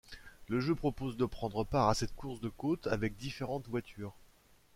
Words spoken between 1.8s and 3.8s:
à cette course de côte avec différentes